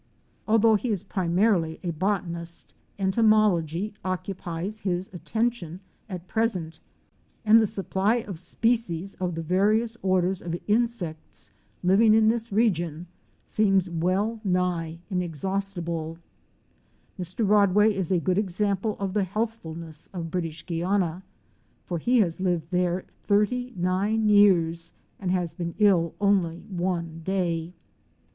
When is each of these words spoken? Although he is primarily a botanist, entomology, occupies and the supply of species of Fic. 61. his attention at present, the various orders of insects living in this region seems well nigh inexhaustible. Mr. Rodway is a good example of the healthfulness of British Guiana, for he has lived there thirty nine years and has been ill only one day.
Although 0.47 0.77
he 0.77 0.89
is 0.89 1.03
primarily 1.03 1.79
a 1.83 1.91
botanist, 1.91 2.73
entomology, 2.97 3.93
occupies 4.03 4.81
and 4.83 5.79
the 7.61 7.67
supply 7.67 8.15
of 8.15 8.39
species 8.39 9.13
of 9.13 9.35
Fic. 9.35 9.35
61. 9.35 9.35
his 9.35 9.37
attention 9.37 9.37
at 9.37 9.37
present, 9.37 9.37
the 9.39 9.43
various 9.43 9.97
orders 10.01 10.41
of 10.41 10.55
insects 10.65 11.51
living 11.83 12.15
in 12.15 12.29
this 12.29 12.51
region 12.51 13.05
seems 13.45 13.91
well 13.91 14.41
nigh 14.43 14.97
inexhaustible. 15.11 16.17
Mr. 17.19 17.47
Rodway 17.47 17.91
is 17.93 18.11
a 18.11 18.19
good 18.19 18.39
example 18.39 18.97
of 18.99 19.13
the 19.13 19.23
healthfulness 19.23 20.09
of 20.13 20.31
British 20.31 20.65
Guiana, 20.65 21.21
for 21.85 21.99
he 21.99 22.21
has 22.21 22.39
lived 22.39 22.71
there 22.71 23.05
thirty 23.21 23.71
nine 23.75 24.27
years 24.29 24.93
and 25.19 25.29
has 25.29 25.53
been 25.53 25.75
ill 25.77 26.15
only 26.19 26.61
one 26.69 27.21
day. 27.23 27.73